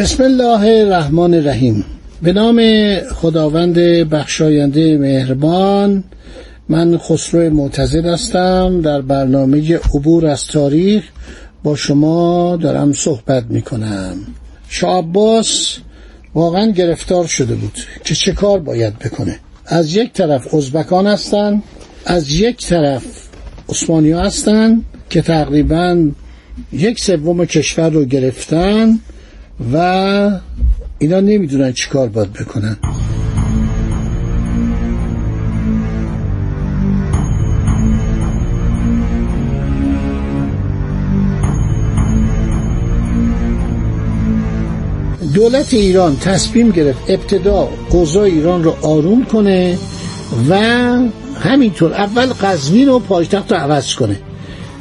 بسم 0.00 0.22
الله 0.22 0.80
الرحمن 0.80 1.34
الرحیم. 1.34 1.84
به 2.22 2.32
نام 2.32 2.60
خداوند 3.00 3.74
بخشاینده 4.10 4.98
مهربان 4.98 6.04
من 6.68 6.98
خسرو 6.98 7.50
معتزد 7.50 8.06
هستم. 8.06 8.80
در 8.80 9.00
برنامه 9.00 9.76
عبور 9.76 10.26
از 10.26 10.46
تاریخ 10.46 11.04
با 11.62 11.76
شما 11.76 12.56
دارم 12.56 12.92
صحبت 12.92 13.44
می 13.48 13.62
کنم 13.62 14.16
شاه 14.68 14.98
عباس 14.98 15.78
واقعا 16.34 16.70
گرفتار 16.70 17.26
شده 17.26 17.54
بود 17.54 17.78
که 18.04 18.14
چه 18.14 18.32
کار 18.32 18.58
باید 18.58 18.98
بکنه. 18.98 19.38
از 19.66 19.96
یک 19.96 20.12
طرف 20.12 20.54
ازبکان 20.54 21.06
هستن 21.06 21.62
از 22.06 22.32
یک 22.32 22.66
طرف 22.66 23.04
عثمانی 23.68 24.12
هستن 24.12 24.82
که 25.10 25.22
تقریبا 25.22 26.08
یک 26.72 27.00
سوم 27.00 27.44
کشور 27.44 27.90
رو 27.90 28.04
گرفتن. 28.04 28.98
و 29.72 30.30
اینا 30.98 31.20
نمی‌دونن 31.20 31.72
چی 31.72 31.88
کار 31.88 32.08
باید 32.08 32.32
بکنن. 32.32 32.76
دولت 45.34 45.74
ایران 45.74 46.16
تصمیم 46.16 46.70
گرفت 46.70 47.10
ابتدا 47.10 47.68
قضا 47.92 48.24
ایران 48.24 48.64
رو 48.64 48.76
آروم 48.82 49.24
کنه 49.24 49.78
و 50.48 50.54
همینطور 51.40 51.94
اول 51.94 52.26
قزوین 52.26 52.88
و 52.88 52.98
پایتخت 52.98 53.52
رو 53.52 53.58
عوض 53.58 53.94
کنه. 53.94 54.16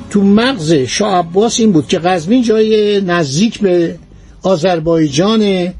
تو 0.09 0.21
مغز 0.21 0.73
شاه 0.73 1.13
عباس 1.13 1.59
این 1.59 1.71
بود 1.71 1.87
که 1.87 1.99
قزوین 1.99 2.43
جای 2.43 3.01
نزدیک 3.01 3.59
به 3.59 3.95
آذربایجان 4.43 5.73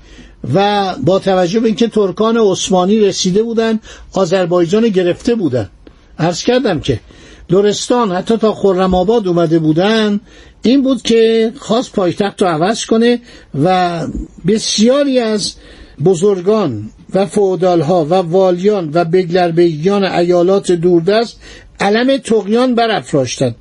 و 0.54 0.96
با 1.06 1.20
توجه 1.20 1.60
به 1.60 1.68
اینکه 1.68 1.88
ترکان 1.88 2.38
عثمانی 2.38 3.00
رسیده 3.00 3.44
بودن 3.44 3.80
آذربایجان 4.14 4.90
گرفته 4.90 5.36
بودن. 5.36 5.70
عرض 6.20 6.44
کردم 6.44 6.80
که 6.80 7.00
لرستان 7.50 8.12
حتی 8.12 8.38
تا 8.38 8.54
خرم 8.54 8.94
آباد 8.94 9.28
اومده 9.28 9.60
بودن 9.60 10.20
این 10.62 10.82
بود 10.82 11.02
که 11.02 11.52
خواست 11.60 11.94
پایتخت 11.94 12.42
رو 12.42 12.48
عوض 12.48 12.86
کنه 12.86 13.20
و 13.64 14.08
بسیاری 14.48 15.20
از 15.20 15.54
بزرگان 16.06 16.90
و 17.14 17.26
فعودال 17.26 17.82
ها 17.82 18.06
و 18.06 18.14
والیان 18.14 18.90
و 18.94 19.06
بگلربیگیان 19.06 20.04
ایالات 20.04 20.72
دوردست 20.72 21.40
علم 21.80 22.18
تقیان 22.18 22.76
برافراشتند. 22.76 23.56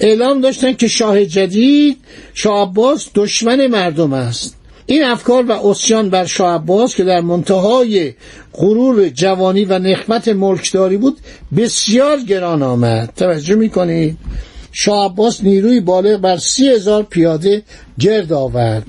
اعلام 0.00 0.40
داشتند 0.40 0.76
که 0.76 0.88
شاه 0.88 1.24
جدید 1.24 1.96
شاه 2.34 2.62
عباس 2.62 3.08
دشمن 3.14 3.66
مردم 3.66 4.12
است. 4.12 4.56
این 4.86 5.04
افکار 5.04 5.44
و 5.44 5.52
اسیان 5.52 6.10
بر 6.10 6.24
شاه 6.24 6.54
عباس 6.54 6.94
که 6.94 7.04
در 7.04 7.20
منتهای 7.20 8.14
غرور 8.52 9.08
جوانی 9.08 9.64
و 9.64 9.78
نخمت 9.78 10.28
ملکداری 10.28 10.96
بود 10.96 11.18
بسیار 11.56 12.20
گران 12.20 12.62
آمد. 12.62 13.12
توجه 13.16 13.54
می‌کنید؟ 13.54 14.18
شاه 14.72 15.04
عباس 15.04 15.44
نیروی 15.44 15.80
بالغ 15.80 16.20
بر 16.20 16.36
سی 16.36 16.68
هزار 16.68 17.02
پیاده 17.02 17.62
گرد 17.98 18.32
آورد. 18.32 18.86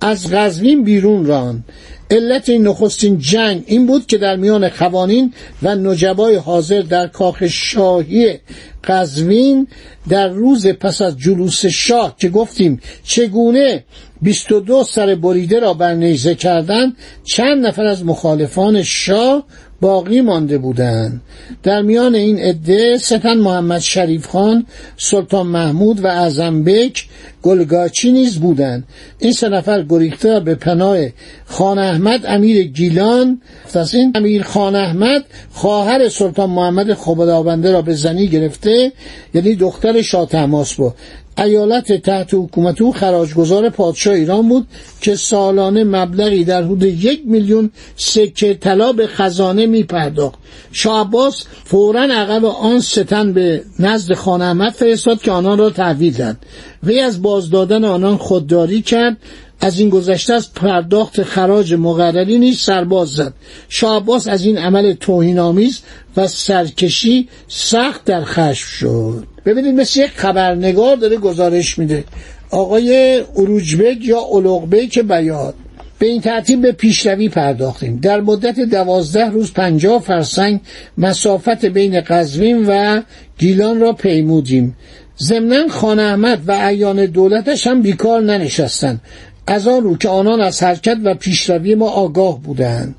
از 0.00 0.34
غزوین 0.34 0.84
بیرون 0.84 1.26
راند. 1.26 1.64
علت 2.10 2.48
این 2.48 2.66
نخستین 2.66 3.18
جنگ 3.18 3.64
این 3.66 3.86
بود 3.86 4.06
که 4.06 4.18
در 4.18 4.36
میان 4.36 4.68
خوانین 4.68 5.32
و 5.62 5.74
نجبای 5.74 6.36
حاضر 6.36 6.82
در 6.82 7.06
کاخ 7.06 7.46
شاهی 7.46 8.38
قزوین 8.84 9.68
در 10.08 10.28
روز 10.28 10.66
پس 10.66 11.02
از 11.02 11.18
جلوس 11.18 11.66
شاه 11.66 12.14
که 12.18 12.28
گفتیم 12.28 12.80
چگونه 13.04 13.84
22 14.22 14.84
سر 14.84 15.14
بریده 15.14 15.60
را 15.60 15.74
بر 15.74 15.94
نیزه 15.94 16.34
کردند 16.34 16.96
چند 17.24 17.66
نفر 17.66 17.84
از 17.84 18.04
مخالفان 18.04 18.82
شاه 18.82 19.44
باقی 19.80 20.20
مانده 20.20 20.58
بودند. 20.58 21.20
در 21.62 21.82
میان 21.82 22.14
این 22.14 22.38
عده 22.38 22.98
سپن 22.98 23.36
محمد 23.36 23.80
شریف 23.80 24.26
خان 24.26 24.66
سلطان 24.96 25.46
محمود 25.46 26.04
و 26.04 26.06
اعظمبک 26.06 27.08
گلگاچی 27.46 28.12
نیز 28.12 28.38
بودند. 28.38 28.84
این 29.18 29.32
سه 29.32 29.48
نفر 29.48 29.82
گریخته 29.82 30.40
به 30.40 30.54
پناه 30.54 30.98
خان 31.44 31.78
احمد 31.78 32.20
امیر 32.26 32.62
گیلان. 32.62 33.40
پس 33.74 33.94
این 33.94 34.12
امیر 34.14 34.42
خان 34.42 34.74
احمد 34.74 35.24
خواهر 35.52 36.08
سلطان 36.08 36.50
محمد 36.50 36.94
خداونده 36.94 37.72
را 37.72 37.82
به 37.82 37.94
زنی 37.94 38.28
گرفته 38.28 38.92
یعنی 39.34 39.54
دختر 39.54 40.02
شاه 40.02 40.26
تماس 40.26 40.74
بود 40.74 40.94
ایالت 41.38 41.92
تحت 41.92 42.34
حکومت 42.34 42.82
او 42.82 42.92
خراجگزار 42.92 43.70
پادشاه 43.70 44.14
ایران 44.14 44.48
بود 44.48 44.66
که 45.00 45.16
سالانه 45.16 45.84
مبلغی 45.84 46.44
در 46.44 46.62
حدود 46.62 46.82
یک 46.82 47.22
میلیون 47.24 47.70
سکه 47.96 48.54
طلا 48.54 48.92
به 48.92 49.06
خزانه 49.06 49.66
می 49.66 49.82
پرداخت 49.82 50.38
شاه 50.72 51.00
عباس 51.00 51.44
فورا 51.64 52.02
عقب 52.02 52.44
آن 52.44 52.80
ستن 52.80 53.32
به 53.32 53.62
نزد 53.78 54.14
خان 54.14 54.42
احمد 54.42 54.72
فرستاد 54.72 55.22
که 55.22 55.30
آنان 55.30 55.58
را 55.58 55.70
تحویل 55.70 56.12
داد. 56.12 56.36
وی 56.82 57.00
از 57.00 57.22
بازدادن 57.36 57.84
آنان 57.84 58.16
خودداری 58.16 58.82
کرد. 58.82 59.16
از 59.60 59.78
این 59.78 59.88
گذشته 59.88 60.34
از 60.34 60.52
پرداخت 60.54 61.22
خراج 61.22 61.74
مقرری 61.74 62.38
نیز 62.38 62.58
سرباز 62.58 63.08
زد. 63.08 63.32
شاه 63.68 64.04
از 64.28 64.44
این 64.44 64.58
عمل 64.58 64.92
توهینآمیز 64.92 65.80
و 66.16 66.28
سرکشی 66.28 67.28
سخت 67.48 68.04
در 68.04 68.24
خشم 68.24 68.68
شد. 68.68 69.26
ببینید 69.46 69.74
مثل 69.74 70.00
یک 70.00 70.10
خبرنگار 70.10 70.96
داره 70.96 71.16
گزارش 71.16 71.78
میده. 71.78 72.04
آقای 72.50 73.20
اروجبک 73.36 74.04
یا 74.04 74.18
اولوغبک 74.18 74.98
بیاد. 74.98 75.54
به 75.98 76.06
این 76.06 76.20
ترتیب 76.20 76.62
به 76.62 76.72
پیشروی 76.72 77.28
پرداختیم. 77.28 77.98
در 78.02 78.20
مدت 78.20 78.60
دوازده 78.60 79.30
روز 79.30 79.52
پنجاه 79.52 80.02
فرسنگ 80.02 80.60
مسافت 80.98 81.64
بین 81.64 82.00
قزوین 82.00 82.64
و 82.68 83.02
گیلان 83.38 83.80
را 83.80 83.92
پیمودیم. 83.92 84.76
ضمنا 85.18 85.68
خان 85.68 85.98
احمد 85.98 86.42
و 86.46 86.52
ایان 86.52 87.06
دولتش 87.06 87.66
هم 87.66 87.82
بیکار 87.82 88.20
ننشستند. 88.20 89.00
از 89.46 89.68
آن 89.68 89.82
رو 89.82 89.96
که 89.96 90.08
آنان 90.08 90.40
از 90.40 90.62
حرکت 90.62 90.96
و 91.04 91.14
پیشروی 91.14 91.74
ما 91.74 91.88
آگاه 91.88 92.42
بودند. 92.42 92.94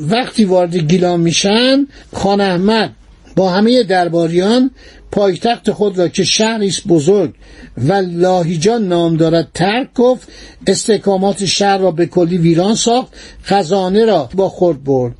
وقتی 0.00 0.44
وارد 0.44 0.76
گیلان 0.76 1.20
میشن 1.20 1.86
خان 2.12 2.40
احمد 2.40 2.90
با 3.36 3.50
همه 3.50 3.82
درباریان 3.82 4.70
پایتخت 5.12 5.70
خود 5.70 5.98
را 5.98 6.08
که 6.08 6.24
شهری 6.24 6.72
بزرگ 6.88 7.34
و 7.76 7.92
لاهیجان 7.92 8.88
نام 8.88 9.16
دارد 9.16 9.48
ترک 9.54 9.88
گفت 9.94 10.28
استحکامات 10.66 11.44
شهر 11.44 11.78
را 11.78 11.90
به 11.90 12.06
کلی 12.06 12.38
ویران 12.38 12.74
ساخت 12.74 13.12
خزانه 13.44 14.04
را 14.04 14.28
با 14.34 14.48
خود 14.48 14.84
برد. 14.84 15.14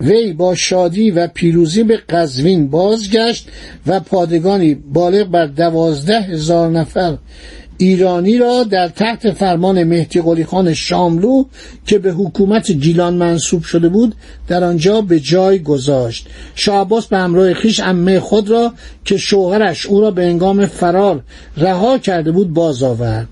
وی 0.00 0.32
با 0.32 0.54
شادی 0.54 1.10
و 1.10 1.26
پیروزی 1.26 1.82
به 1.82 1.96
قزوین 1.96 2.70
بازگشت 2.70 3.48
و 3.86 4.00
پادگانی 4.00 4.74
بالغ 4.74 5.26
بر 5.26 5.46
دوازده 5.46 6.20
هزار 6.20 6.70
نفر 6.70 7.16
ایرانی 7.80 8.38
را 8.38 8.64
در 8.64 8.88
تحت 8.88 9.30
فرمان 9.30 9.84
مهدی 9.84 10.20
قلی 10.20 10.44
خان 10.44 10.74
شاملو 10.74 11.44
که 11.86 11.98
به 11.98 12.12
حکومت 12.12 12.72
گیلان 12.72 13.14
منصوب 13.14 13.62
شده 13.62 13.88
بود 13.88 14.14
در 14.48 14.64
آنجا 14.64 15.00
به 15.00 15.20
جای 15.20 15.58
گذاشت. 15.58 16.26
شاه 16.54 16.88
به 17.10 17.18
همراه 17.18 17.54
خیش 17.54 17.80
عمه 17.80 18.20
خود 18.20 18.50
را 18.50 18.72
که 19.04 19.16
شوهرش 19.16 19.86
او 19.86 20.00
را 20.00 20.10
به 20.10 20.24
انگام 20.24 20.66
فرار 20.66 21.22
رها 21.56 21.98
کرده 21.98 22.32
بود 22.32 22.54
باز 22.54 22.82
آورد. 22.82 23.28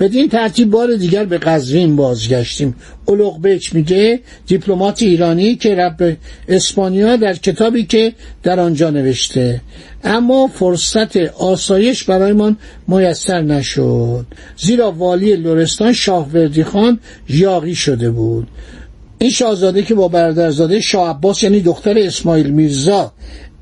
بدین 0.00 0.28
ترتیب 0.28 0.70
بار 0.70 0.94
دیگر 0.94 1.24
به 1.24 1.38
قزوین 1.38 1.96
بازگشتیم. 1.96 2.74
اولوغ 3.04 3.42
بک 3.42 3.74
میگه 3.74 4.20
دیپلمات 4.46 5.02
ایرانی 5.02 5.56
که 5.56 5.74
رب 5.74 6.16
اسپانیا 6.48 7.16
در 7.16 7.34
کتابی 7.34 7.84
که 7.84 8.12
در 8.42 8.60
آنجا 8.60 8.90
نوشته. 8.90 9.60
اما 10.04 10.46
فرصت 10.46 11.16
آسایش 11.16 12.04
برایمان 12.04 12.56
میسر 12.88 13.42
نشد. 13.42 14.26
زیرا 14.56 14.92
والی 14.92 15.36
لرستان 15.36 15.92
شاهوردی 15.92 16.64
خان 16.64 16.98
یاقی 17.28 17.74
شده 17.74 18.10
بود. 18.10 18.48
این 19.18 19.30
شاهزاده 19.30 19.82
که 19.82 19.94
با 19.94 20.08
برادرزاده 20.08 20.80
شاه 20.80 21.10
عباس 21.10 21.42
یعنی 21.42 21.60
دختر 21.60 21.98
اسماعیل 21.98 22.50
میرزا 22.50 23.12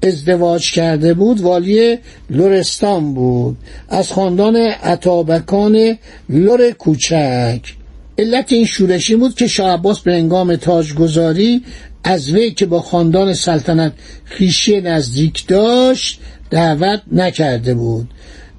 ازدواج 0.03 0.73
کرده 0.73 1.15
بود 1.15 1.41
والی 1.41 1.99
لرستان 2.31 3.15
بود. 3.15 3.57
از 3.89 4.13
خاندان 4.13 4.57
عطابکان 4.57 5.99
لور 6.29 6.71
کوچک. 6.71 7.61
علت 8.19 8.53
این 8.53 8.67
شورشی 8.67 9.17
بود 9.17 9.35
که 9.35 9.47
شاه 9.47 9.71
عباس 9.71 10.01
به 10.01 10.13
انگام 10.13 10.57
تاجگذاری 10.57 11.63
از 12.05 12.31
وی 12.31 12.51
که 12.51 12.67
با 12.67 12.81
خاندان 12.81 13.35
سلطنت 13.35 13.93
خیشی 14.25 14.81
نزدیک 14.81 15.47
داشت 15.47 16.21
دعوت 16.51 17.03
نکرده 17.13 17.75
بود. 17.75 18.09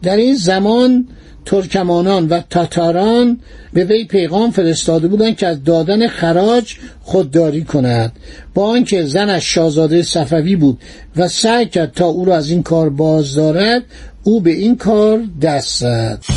در 0.03 0.15
این 0.15 0.35
زمان 0.35 1.07
ترکمانان 1.45 2.27
و 2.27 2.41
تاتاران 2.49 3.39
به 3.73 3.83
وی 3.83 4.05
پیغام 4.05 4.51
فرستاده 4.51 5.07
بودند 5.07 5.37
که 5.37 5.47
از 5.47 5.63
دادن 5.63 6.07
خراج 6.07 6.75
خودداری 7.01 7.63
کند. 7.63 8.11
با 8.53 8.67
آنکه 8.67 9.05
زنش 9.05 9.53
شاهزاده 9.53 10.01
صفوی 10.01 10.55
بود 10.55 10.79
و 11.15 11.27
سعی 11.27 11.65
کرد 11.65 11.91
تا 11.91 12.05
او 12.05 12.25
را 12.25 12.35
از 12.35 12.49
این 12.49 12.63
کار 12.63 12.89
باز 12.89 13.35
دارد 13.35 13.83
او 14.23 14.41
به 14.41 14.51
این 14.51 14.75
کار 14.75 15.21
دست 15.41 15.79
زد. 15.79 16.32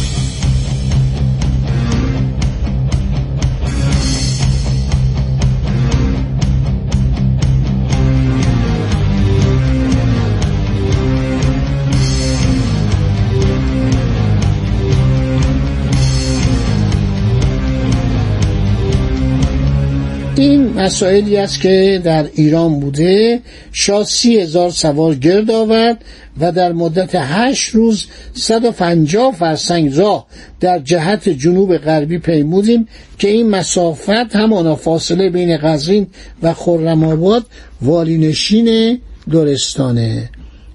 مسائلی 20.76 21.36
است 21.36 21.60
که 21.60 22.00
در 22.04 22.26
ایران 22.34 22.80
بوده. 22.80 23.40
شاه 23.72 24.04
سی 24.04 24.40
هزار 24.40 24.70
سوار 24.70 25.14
گرد 25.14 25.50
آورد 25.50 26.04
و 26.40 26.52
در 26.52 26.72
مدت 26.72 27.10
هشت 27.14 27.68
روز 27.68 28.06
150 28.34 29.32
فرسنگ 29.32 29.96
راه 29.96 30.26
در 30.60 30.78
جهت 30.78 31.28
جنوب 31.28 31.76
غربی 31.76 32.18
پیمودیم 32.18 32.88
که 33.18 33.28
این 33.28 33.50
مسافت 33.50 34.36
همانا 34.36 34.76
فاصله 34.76 35.30
بین 35.30 35.56
قزوین 35.56 36.06
و 36.42 36.54
خرم 36.54 37.04
آباد 37.04 37.46
والینشین 37.82 38.98
دورستانه 39.30 40.30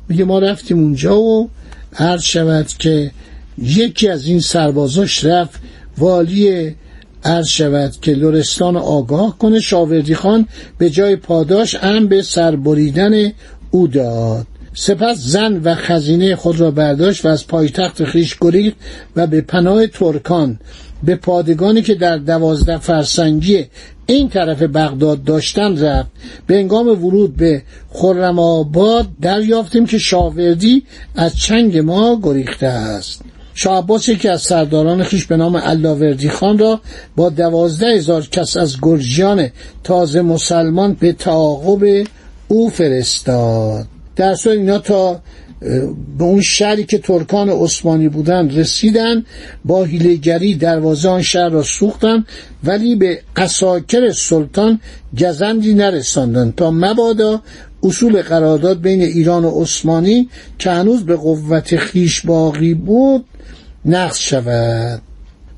میگه 0.10 0.24
ما 0.24 0.40
رفتیم 0.40 0.80
اونجا 0.80 1.20
و 1.20 1.50
عرض 1.98 2.24
شود 2.24 2.68
که 2.68 3.12
یکی 3.58 4.10
از 4.10 4.26
این 4.26 4.40
سربازاش 4.40 5.26
رفت 5.26 5.60
والی 5.98 6.76
عرض 7.24 7.48
شود 7.48 7.92
که 8.02 8.12
لرستان 8.12 8.78
آگاه 8.78 9.38
کنه. 9.38 9.60
شاوردی 9.60 10.16
خان 10.16 10.48
به 10.78 10.90
جای 10.90 11.16
پاداش 11.16 11.76
ام 11.82 12.08
به 12.08 12.22
سربریدن 12.22 13.32
او 13.72 13.88
داد. 13.88 14.48
سپس 14.74 15.18
زن 15.18 15.62
و 15.64 15.76
خزینه 15.76 16.36
خود 16.36 16.60
را 16.60 16.72
برداشت 16.72 17.26
و 17.26 17.28
از 17.28 17.48
پایتخت 17.48 18.04
خیش 18.04 18.38
گریخت 18.42 18.76
و 19.16 19.28
به 19.28 19.42
پناه 19.42 19.88
ترکان 19.88 20.60
به 21.04 21.16
پادگانی 21.16 21.82
که 21.82 21.96
در 21.96 22.18
دوازده 22.18 22.78
فرسنگی 22.78 23.66
این 24.06 24.30
طرف 24.30 24.62
بغداد 24.62 25.24
داشتن 25.24 25.78
رفت. 25.78 26.10
به 26.48 26.58
انگام 26.58 26.88
ورود 26.88 27.36
به 27.36 27.64
خرم 27.90 28.40
آباد 28.40 29.08
دریافتیم 29.22 29.86
که 29.86 29.98
شاوردی 29.98 30.84
از 31.16 31.38
چنگ 31.38 31.78
ما 31.78 32.20
گریخته 32.24 32.68
است. 32.68 33.22
شاه 33.62 33.78
عباس 33.78 34.10
یکی 34.10 34.28
از 34.28 34.42
سرداران 34.42 35.04
خیش 35.04 35.26
به 35.26 35.38
نام 35.38 35.58
علاوردی 35.58 36.30
خان 36.30 36.58
را 36.58 36.82
با 37.16 37.30
دوازده 37.30 37.88
هزار 37.88 38.28
کس 38.28 38.58
از 38.58 38.78
گرجیان 38.82 39.50
تازه 39.84 40.22
مسلمان 40.22 40.94
به 40.94 41.14
تعاقب 41.14 42.04
او 42.48 42.70
فرستاد. 42.70 43.86
در 44.16 44.36
صورت 44.36 44.58
اینا 44.58 44.80
تا 44.80 45.22
به 46.18 46.24
اون 46.24 46.42
شهری 46.42 46.86
که 46.86 46.98
ترکان 46.98 47.50
عثمانی 47.50 48.10
بودن 48.10 48.50
رسیدن 48.50 49.26
با 49.66 49.84
هیلگری 49.84 50.56
دروازه 50.56 51.10
آن 51.10 51.22
شهر 51.22 51.50
را 51.50 51.64
سوختن 51.64 52.26
ولی 52.64 52.96
به 52.96 53.22
قساکر 53.36 54.12
سلطان 54.12 54.80
گزندی 55.20 55.74
نرساندن. 55.74 56.54
تا 56.58 56.72
مبادا 56.72 57.42
اصول 57.84 58.22
قرارداد 58.22 58.82
بین 58.82 59.02
ایران 59.02 59.46
و 59.46 59.62
عثمانی 59.62 60.30
که 60.60 60.72
هنوز 60.72 61.06
به 61.06 61.16
قوت 61.16 61.76
خیش 61.78 62.26
باقی 62.26 62.74
بود 62.74 63.26
نقض 63.86 64.18
شود. 64.18 65.02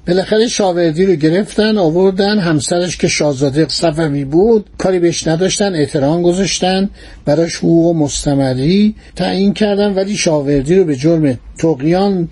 بالاخره 0.07 0.47
شاوردی 0.47 1.05
رو 1.05 1.15
گرفتن 1.15 1.77
آوردن 1.77 2.39
همسرش 2.39 2.97
که 2.97 3.07
شاهزاده 3.07 3.67
صفوی 3.69 4.25
بود 4.25 4.69
کاری 4.77 4.99
بهش 4.99 5.27
نداشتن 5.27 5.75
احترام 5.75 6.21
گذاشتن 6.21 6.89
براش 7.25 7.55
حقوق 7.55 7.95
مستمری 7.95 8.95
تعیین 9.15 9.53
کردن 9.53 9.93
ولی 9.93 10.17
شاوردی 10.17 10.75
رو 10.75 10.85
به 10.85 10.95
جرم 10.95 11.39
تقیان 11.57 12.29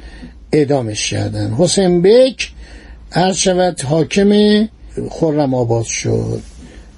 اعدامش 0.53 1.09
کردن. 1.09 1.53
حسین 1.53 2.01
بک 2.01 2.51
عرض 3.11 3.35
شود 3.35 3.81
حاکم 3.81 4.31
خرم 5.09 5.53
آباد 5.53 5.85
شد. 5.85 6.41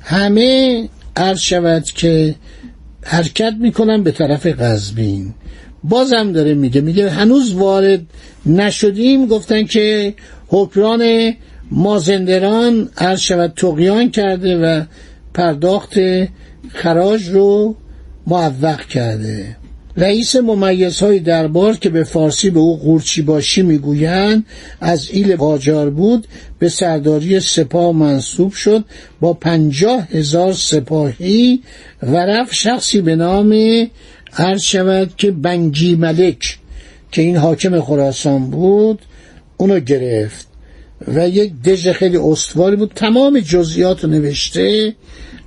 همه 0.01 0.89
عرض 1.15 1.39
شود 1.39 1.83
که 1.83 2.35
حرکت 3.03 3.53
می‌کنن 3.59 4.03
به 4.03 4.11
طرف 4.11 4.45
قزبین 4.45 5.33
بازم 5.83 6.31
داره 6.31 6.53
میگه 6.53 6.81
میگه 6.81 7.09
هنوز 7.09 7.53
وارد 7.53 8.01
نشدیم. 8.45 9.25
گفتن 9.25 9.63
که 9.63 10.13
حکران 10.47 11.33
مازندران 11.71 12.89
عرض 12.97 13.19
شود 13.19 13.53
تقیان 13.55 14.11
کرده 14.11 14.57
و 14.57 14.83
پرداخت 15.33 15.93
خراج 16.73 17.29
رو 17.29 17.75
معوق 18.27 18.81
کرده. 18.81 19.55
رئیس 19.97 20.35
ممیزهای 20.35 21.19
دربار 21.19 21.77
که 21.77 21.89
به 21.89 22.03
فارسی 22.03 22.49
به 22.49 22.59
او 22.59 22.77
قورچی 22.77 23.21
باشی 23.21 23.61
می‌گویند 23.61 24.45
از 24.81 25.09
ایل 25.11 25.35
قاجار 25.35 25.89
بود 25.89 26.27
به 26.59 26.69
سرداری 26.69 27.39
سپاه 27.39 27.91
منصوب 27.91 28.53
شد 28.53 28.85
با 29.19 29.33
پنجاه 29.33 30.07
هزار 30.11 30.53
سپاهی 30.53 31.61
و 32.03 32.15
رفت 32.15 32.53
شخصی 32.53 33.01
به 33.01 33.15
نام 33.15 33.53
عرض 34.37 34.61
شود 34.61 35.13
که 35.17 35.31
بنجی 35.31 35.95
ملک 35.95 36.57
که 37.11 37.21
این 37.21 37.37
حاکم 37.37 37.81
خراسان 37.81 38.49
بود 38.49 38.99
اونو 39.57 39.79
گرفت. 39.79 40.47
و 41.07 41.29
یک 41.29 41.53
دژ 41.61 41.87
خیلی 41.87 42.17
استواری 42.17 42.75
بود 42.75 42.91
تمام 42.95 43.39
جزئیات 43.39 44.05
نوشته 44.05 44.95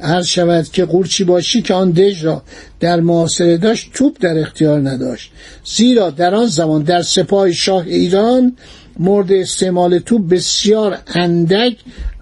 هر 0.01 0.23
شود 0.23 0.69
که 0.69 0.85
قورچی 0.85 1.25
باشی 1.25 1.63
که 1.63 1.75
آن 1.75 1.91
دژ 1.91 2.25
را 2.25 2.43
در 2.81 3.01
معاصره 3.01 3.57
داشت 3.57 3.91
توپ 3.95 4.17
در 4.21 4.39
اختیار 4.39 4.89
نداشت. 4.91 5.33
زیرا 5.65 6.11
در 6.11 6.35
آن 6.35 6.47
زمان 6.47 6.83
در 6.83 7.03
سپاه 7.03 7.53
شاه 7.53 7.85
ایران 7.87 8.57
مورد 8.99 9.33
استعمال 9.33 9.99
توپ 9.99 10.29
بسیار 10.29 10.99
اندک 11.07 11.77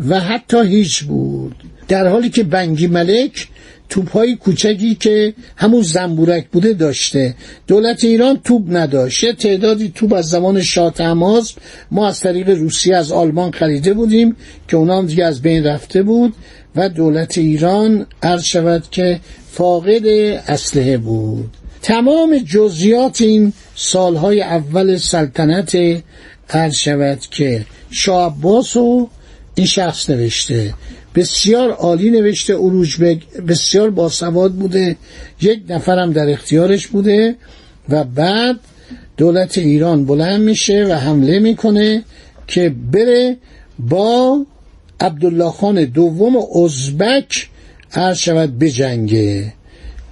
و 0.09 0.21
حتی 0.21 0.67
هیچ 0.67 1.05
بود. 1.05 1.55
در 1.89 2.09
حالی 2.09 2.31
که 2.31 2.43
بنگی 2.43 2.87
ملک 2.87 3.49
توپهای 3.89 4.37
کوچکی 4.37 4.95
که 4.95 5.35
همون 5.57 5.83
زنبورک 5.83 6.49
بوده 6.49 6.73
داشته. 6.73 7.35
دولت 7.67 8.05
ایران 8.05 8.41
توپ 8.45 8.63
نداشت. 8.69 9.33
تعدادی 9.33 9.93
توپ 9.95 10.13
از 10.13 10.29
زمان 10.29 10.63
شاه 10.63 10.93
تماز 10.93 11.53
ما 11.91 12.09
از 12.09 12.21
طریق 12.21 12.49
روسیه 12.49 12.97
از 12.97 13.13
آلمان 13.13 13.51
خریده 13.51 13.95
بودیم 13.95 14.37
که 14.69 14.77
اونا 14.77 15.03
دیگه 15.03 15.25
از 15.25 15.43
بین 15.43 15.65
رفته 15.65 16.03
بود. 16.03 16.35
و 16.77 16.89
دولت 16.89 17.39
ایران 17.39 18.07
عرض 18.23 18.45
شود 18.45 18.85
که 18.91 19.21
فاقد 19.53 20.07
اسلحه 20.49 20.99
بود. 20.99 21.57
تمام 21.83 22.39
جزیات 22.39 23.21
این 23.21 23.53
سالهای 23.75 24.43
اول 24.43 24.97
سلطنت 24.97 25.77
عرض 26.51 26.75
شود 26.75 27.21
که 27.21 27.67
شاه 27.91 28.27
عباس 28.27 28.77
و 28.77 29.09
این 29.55 29.67
شخص 29.67 30.11
نوشته. 30.11 30.75
بسیار 31.15 31.71
عالی 31.71 32.11
نوشته 32.11 32.55
اروج 32.55 32.97
بسیار 33.49 33.91
باسواد 33.91 34.53
بوده. 34.53 34.97
یک 35.41 35.63
نفرم 35.69 36.13
در 36.13 36.31
اختیارش 36.31 36.87
بوده 36.87 37.37
و 37.89 38.05
بعد 38.05 38.61
دولت 39.17 39.59
ایران 39.59 40.05
بلند 40.05 40.41
میشه 40.41 40.85
و 40.85 40.93
حمله 40.93 41.39
می‌کنه 41.39 42.05
که 42.47 42.75
بره 42.93 43.37
با 43.79 44.47
عبدالله 45.01 45.51
خان 45.51 45.85
دوم 45.85 46.37
ازبک 46.65 47.49
عرض 47.93 48.19
شود 48.19 48.59
بجنگه 48.59 49.53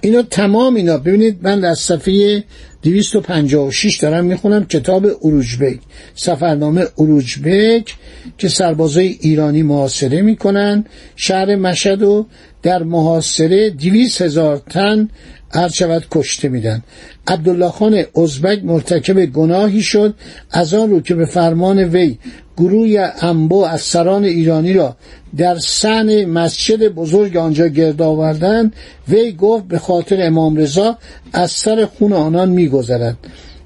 اینا 0.01 0.21
تمام 0.21 0.75
اینا. 0.75 0.97
ببینید 0.97 1.37
من 1.41 1.65
از 1.65 1.79
صفحه 1.79 2.43
256 2.83 3.97
دارم 3.97 4.25
می‌خونم 4.25 4.65
کتاب 4.65 5.05
اروجبک 5.23 5.79
سفرنامه 6.15 6.85
اروجبک 6.97 7.95
که 8.37 8.47
سربازای 8.47 9.17
ایرانی 9.21 9.63
محاصره 9.63 10.21
می‌کنن. 10.21 10.85
شهر 11.15 11.55
مشهد 11.55 12.03
و 12.03 12.25
در 12.63 12.83
محاصره 12.83 13.69
200 13.69 14.21
هزار 14.21 14.61
تن 14.69 15.09
هر 15.53 15.69
شود 15.69 16.05
کشته 16.11 16.49
میدن. 16.49 16.83
عبدالله 17.27 17.69
خان 17.69 18.03
ازبک 18.15 18.63
مرتکب 18.63 19.25
گناهی 19.25 19.81
شد 19.81 20.15
از 20.51 20.73
آن 20.73 20.89
رو 20.89 21.01
که 21.01 21.15
به 21.15 21.25
فرمان 21.25 21.79
وی 21.79 22.17
گروه 22.57 23.11
انبو 23.21 23.63
از 23.63 23.81
سران 23.81 24.23
ایرانی 24.23 24.73
را 24.73 24.95
در 25.37 25.57
سن 25.57 26.25
مسجد 26.25 26.87
بزرگ 26.87 27.37
آنجا 27.37 27.67
گرد 27.67 28.01
آوردند 28.01 28.73
وی 29.07 29.31
گفت 29.31 29.67
به 29.67 29.79
خاطر 29.79 30.27
امام 30.27 30.55
رضا 30.55 30.97
از 31.33 31.51
سر 31.51 31.85
خون 31.85 32.13
آنان 32.13 32.49
میگذرد. 32.49 33.17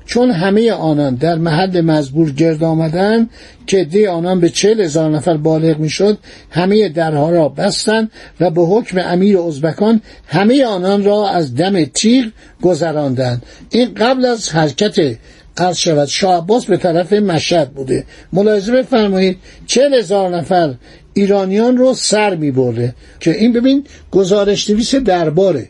چون 0.08 0.32
همه 0.32 0.72
آنان 0.72 1.16
در 1.16 1.36
محل 1.36 1.82
مزبور 1.82 2.32
گرد 2.32 2.64
آمدند 2.64 3.30
که 3.68 3.84
دی 3.84 4.08
آنان 4.08 4.40
به 4.40 4.50
چهل 4.50 4.82
هزار 4.82 5.10
نفر 5.10 5.38
بالغ 5.38 5.80
می‌شد 5.80 6.18
همه 6.50 6.90
درها 6.90 7.30
را 7.30 7.50
بستند 7.50 8.12
و 8.40 8.50
به 8.50 8.62
حکم 8.62 9.00
امیر 9.00 9.40
ازبکان 9.40 10.02
همه 10.28 10.66
آنان 10.66 11.04
را 11.04 11.30
از 11.30 11.56
دم 11.56 11.86
تیغ 11.86 12.26
گذراندند. 12.62 13.44
این 13.70 13.94
قبل 13.94 14.26
از 14.26 14.50
حرکت 14.50 15.18
عرض 15.58 15.78
شود. 15.78 16.08
شاه 16.08 16.38
عباس 16.38 16.66
به 16.66 16.78
طرف 16.78 17.14
مشهد 17.14 17.72
بوده. 17.72 18.06
ملاحظه 18.34 18.72
بفرمایید 18.72 19.38
چهل 19.66 19.94
هزار 19.94 20.38
نفر 20.38 20.74
ایرانیان 21.14 21.78
رو 21.78 21.94
سر 21.94 22.36
می 22.36 22.52
برده 22.52 22.96
که 23.20 23.32
این 23.32 23.54
ببین 23.54 23.84
گزارش 24.12 24.70
نویس 24.70 24.96
درباره. 24.96 25.70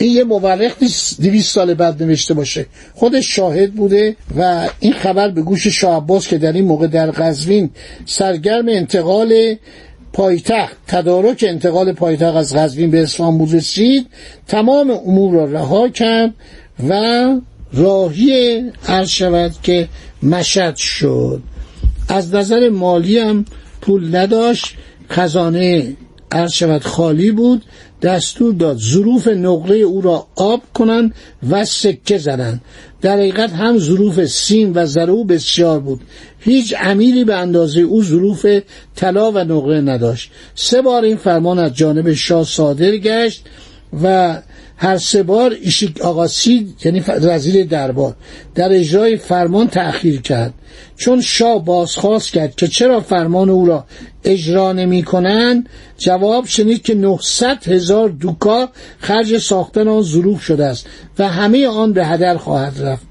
این 0.00 0.16
یه 0.16 0.24
مورخ 0.24 0.72
نیست 0.82 1.20
دویست 1.20 1.54
سال 1.54 1.74
بعد 1.74 2.02
نوشته 2.02 2.34
باشه. 2.34 2.66
خودش 2.94 3.36
شاهد 3.36 3.74
بوده 3.74 4.16
و 4.38 4.68
این 4.80 4.92
خبر 4.92 5.28
به 5.28 5.42
گوش 5.42 5.66
شاه 5.66 5.96
عباس 5.96 6.28
که 6.28 6.38
در 6.38 6.52
این 6.52 6.64
موقع 6.64 6.86
در 6.86 7.10
قزوین 7.10 7.70
سرگرم 8.06 8.68
انتقال 8.68 9.56
پایتخت 10.12 10.76
تدارک 10.86 11.44
انتقال 11.48 11.92
پایتخت 11.92 12.36
از 12.36 12.56
قزوین 12.56 12.90
به 12.90 13.02
اصفهان 13.02 13.52
رسید 13.52 14.06
تمام 14.48 14.90
امور 14.90 15.34
را 15.34 15.44
رها 15.44 15.88
کرد 15.88 16.34
و 16.88 17.30
راهی 17.72 18.62
عرض 18.88 19.08
شود 19.08 19.52
که 19.62 19.88
مشد 20.22 20.76
شد. 20.76 21.42
از 22.08 22.34
نظر 22.34 22.68
مالی 22.68 23.18
هم 23.18 23.44
پول 23.80 24.16
نداشت 24.16 24.74
خزانه 25.10 25.96
عرض 26.32 26.52
شود 26.52 26.82
خالی 26.84 27.30
بود 27.32 27.64
دستور 28.02 28.54
داد 28.54 28.78
ظروف 28.78 29.28
نقره 29.28 29.76
او 29.76 30.00
را 30.00 30.26
آب 30.36 30.62
کنند 30.74 31.14
و 31.50 31.64
سکه 31.64 32.18
زنند 32.18 32.60
در 33.00 33.16
حقیقت 33.16 33.52
هم 33.52 33.78
ظروف 33.78 34.24
سیم 34.24 34.72
و 34.74 34.86
زرو 34.86 35.24
بسیار 35.24 35.80
بود. 35.80 36.00
هیچ 36.38 36.74
امیری 36.80 37.24
به 37.24 37.34
اندازه 37.34 37.80
او 37.80 38.02
ظروف 38.02 38.46
طلا 38.96 39.32
و 39.32 39.38
نقره 39.38 39.80
نداشت. 39.80 40.30
سه 40.54 40.82
بار 40.82 41.04
این 41.04 41.16
فرمان 41.16 41.58
از 41.58 41.74
جانب 41.74 42.12
شاه 42.12 42.44
صادر 42.44 42.96
گشت 42.96 43.44
و 44.02 44.36
هر 44.82 44.98
سه 44.98 45.22
بار 45.22 45.56
ایشیک 45.62 46.00
آقاسی 46.00 46.74
یعنی 46.84 47.00
وزیر 47.00 47.64
دربار 47.64 48.14
در 48.54 48.72
اجرای 48.72 49.16
فرمان 49.16 49.68
تأخیر 49.68 50.20
کرد. 50.20 50.54
چون 50.96 51.20
شاه 51.20 51.64
بازخواست 51.64 52.32
کرد 52.32 52.54
که 52.54 52.68
چرا 52.68 53.00
فرمان 53.00 53.50
او 53.50 53.66
را 53.66 53.84
اجرا 54.24 54.72
نمی 54.72 55.02
کنن 55.02 55.66
جواب 55.98 56.46
شنید 56.46 56.82
که 56.82 56.94
900 56.94 57.68
هزار 57.68 58.08
دوکا 58.08 58.68
خرج 58.98 59.38
ساختن 59.38 59.88
آن 59.88 60.02
ظروف 60.02 60.42
شده 60.42 60.64
است 60.64 60.86
و 61.18 61.28
همه 61.28 61.66
آن 61.68 61.92
به 61.92 62.06
هدر 62.06 62.36
خواهد 62.36 62.82
رفت. 62.82 63.06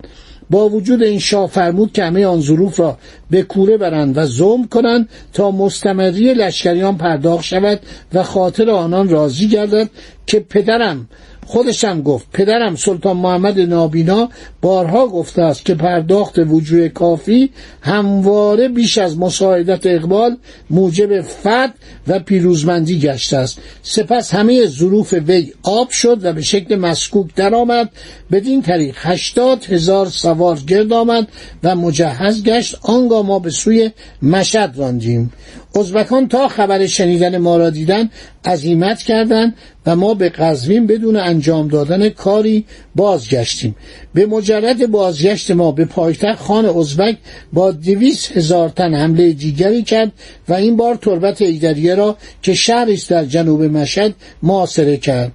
با 0.49 0.69
وجود 0.69 1.03
این 1.03 1.19
شاه 1.19 1.47
فرمود 1.47 1.93
که 1.93 2.03
همه 2.03 2.25
آن 2.25 2.41
ظروف 2.41 2.79
را 2.79 2.97
به 3.29 3.43
کوره 3.43 3.77
برند 3.77 4.17
و 4.17 4.25
زوم 4.25 4.67
کنند 4.67 5.09
تا 5.33 5.51
مستمری 5.51 6.33
لشکریان 6.33 6.97
پرداخت 6.97 7.43
شود 7.43 7.79
و 8.13 8.23
خاطر 8.23 8.69
آنان 8.69 9.09
راضی 9.09 9.47
گردد 9.47 9.89
که 10.25 10.39
پدرم 10.39 11.07
خودشم 11.49 12.01
گفت 12.01 12.27
پدرم 12.33 12.75
سلطان 12.75 13.17
محمد 13.17 13.59
نابینا 13.59 14.29
بارها 14.61 15.07
گفته 15.07 15.41
است 15.41 15.65
که 15.65 15.75
پرداخت 15.75 16.39
وجوه 16.39 16.89
کافی 16.89 17.49
همواره 17.81 18.67
بیش 18.67 18.97
از 18.97 19.17
مساعدت 19.17 19.85
اقبال 19.85 20.37
موجب 20.69 21.21
فت 21.21 21.71
و 22.07 22.19
پیروزمندی 22.19 22.99
گشته 22.99 23.37
است. 23.37 23.59
سپس 23.83 24.33
همه 24.33 24.67
ظروف 24.67 25.13
وی 25.13 25.53
آب 25.63 25.89
شد 25.89 26.19
و 26.25 26.33
به 26.33 26.41
شکل 26.41 26.75
مسکوک 26.75 27.35
درآمد. 27.35 27.89
بدین 28.31 28.61
طریق 28.61 28.95
هشتاد 28.97 29.65
هزار 29.65 30.05
سوار 30.05 30.59
گرد 30.67 30.93
آمد 30.93 31.27
و 31.63 31.75
مجهز 31.75 32.43
گشت. 32.43 32.77
آنگاه 32.81 33.25
ما 33.25 33.39
به 33.39 33.49
سوی 33.49 33.91
مشد 34.21 34.73
راندیم. 34.75 35.33
ازبکان 35.75 36.27
تا 36.27 36.47
خبر 36.47 36.85
شنیدن 36.85 37.37
ما 37.37 37.57
را 37.57 37.69
دیدن 37.69 38.09
عزیمت 38.45 39.01
کردند 39.01 39.55
و 39.85 39.95
ما 39.95 40.13
به 40.13 40.29
قزوین 40.29 40.87
بدون 40.87 41.15
انجام 41.15 41.67
دادن 41.67 42.09
کاری 42.09 42.65
بازگشتیم. 42.95 43.75
به 44.13 44.25
مجرد 44.25 44.91
بازگشت 44.91 45.51
ما 45.51 45.71
به 45.71 45.85
پایتخت 45.85 46.41
خان 46.41 46.65
ازبک 46.65 47.17
با 47.53 47.71
دویست 47.71 48.37
هزار 48.37 48.69
تن 48.69 48.93
حمله 48.93 49.33
دیگری 49.33 49.83
کرد 49.83 50.11
و 50.49 50.53
این 50.53 50.77
بار 50.77 50.95
تربت 50.95 51.41
ایدریه 51.41 51.95
را 51.95 52.17
که 52.41 52.53
شهری 52.53 52.93
است 52.93 53.09
در 53.09 53.25
جنوب 53.25 53.63
مشهد 53.63 54.13
معاصره 54.43 54.97
کرد. 54.97 55.31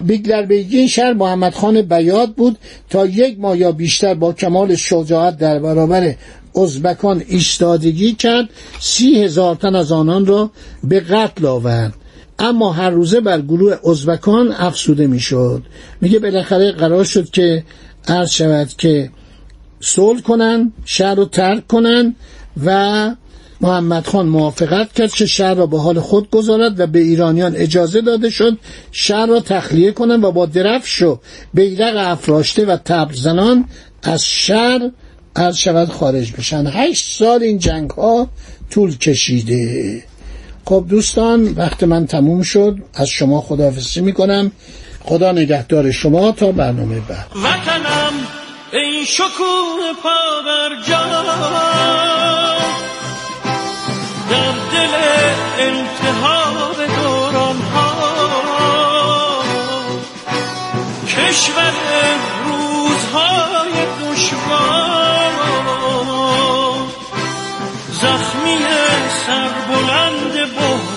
بیگلر 0.00 0.42
بیگی 0.42 0.78
این 0.78 0.86
شهر 0.86 1.12
محمد 1.12 1.54
خان 1.54 1.82
بیاد 1.82 2.34
بود 2.34 2.58
تا 2.90 3.06
یک 3.06 3.40
ماه 3.40 3.58
یا 3.58 3.72
بیشتر 3.72 4.14
با 4.14 4.32
کمال 4.32 4.74
شجاعت 4.74 5.38
در 5.38 5.58
برابر 5.58 6.14
ازبکان 6.58 7.22
ایستادگی 7.28 8.12
کرد 8.12 8.48
سی 8.80 9.22
هزار 9.22 9.54
تن 9.54 9.74
از 9.74 9.92
آنان 9.92 10.26
را 10.26 10.50
به 10.84 11.00
قتل 11.00 11.46
آورد. 11.46 11.94
اما 12.38 12.72
هر 12.72 12.90
روزه 12.90 13.20
بر 13.20 13.40
گروه 13.40 13.76
ازبکان 13.90 14.52
افسوده 14.52 15.06
می‌شد. 15.06 15.62
میگه 16.00 16.18
بالاخره 16.18 16.72
قرار 16.72 17.04
شد 17.04 17.30
که 17.30 17.64
عرض 18.08 18.30
شود 18.30 18.68
که 18.68 19.10
صلح 19.80 20.20
کنن 20.20 20.72
شهر 20.84 21.14
رو 21.14 21.24
ترک 21.24 21.66
کنن 21.66 22.14
و 22.64 23.10
محمد 23.60 24.06
خان 24.06 24.26
موافقت 24.26 24.92
کرد 24.92 25.12
که 25.12 25.26
شهر 25.26 25.54
را 25.54 25.66
به 25.66 25.78
حال 25.78 26.00
خود 26.00 26.30
گذارد 26.30 26.80
و 26.80 26.86
به 26.86 26.98
ایرانیان 26.98 27.56
اجازه 27.56 28.00
داده 28.00 28.30
شد 28.30 28.58
شهر 28.92 29.26
را 29.26 29.40
تخلیه 29.40 29.92
کنند 29.92 30.24
و 30.24 30.32
با 30.32 30.46
درفش 30.46 31.02
و 31.02 31.20
بیرق 31.54 31.94
افراشته 31.96 32.66
و 32.66 32.76
تبر 32.76 33.14
زنان 33.14 33.64
از 34.02 34.24
شهر 34.24 34.90
عرض 35.38 35.56
شود 35.56 35.88
خارج 35.88 36.32
بشن. 36.32 36.66
هشت 36.66 37.18
سال 37.18 37.42
این 37.42 37.58
جنگ 37.58 37.90
ها 37.90 38.28
طول 38.70 38.98
کشیده. 38.98 40.02
خب 40.64 40.84
دوستان 40.88 41.48
وقت 41.48 41.82
من 41.82 42.06
تموم 42.06 42.42
شد. 42.42 42.78
از 42.94 43.08
شما 43.08 43.40
خداحافظی 43.40 44.00
می‌کنم. 44.00 44.52
خدا 45.04 45.32
نگهدار 45.32 45.90
شما 45.90 46.32
تا 46.32 46.52
برنامه 46.52 47.00
بعد. 47.00 47.26
وطنم 47.36 48.12
ای 48.72 49.06
شکوه 49.06 49.92
بر 50.04 50.68
در 54.30 54.52
دل 54.72 54.94
التهاب 55.58 56.86
دوران 56.96 57.56
ها 57.56 57.88
کشور 61.06 61.72
روزهای 62.44 63.47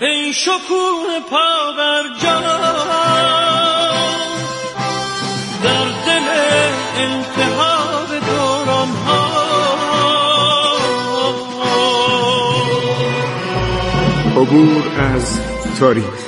ای 0.00 0.32
شکوه 0.32 1.20
پا 1.30 1.72
بر 1.76 2.02
جان. 2.22 2.42
در 5.62 5.84
دل 6.06 6.28
التهاب 6.98 8.08
دوران 8.26 8.88
ها. 8.88 9.28
عبور 14.36 14.82
از 15.14 15.40
تاریخ. 15.80 16.27